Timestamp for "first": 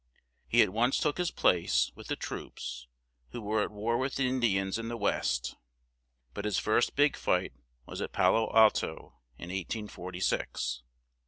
6.57-6.95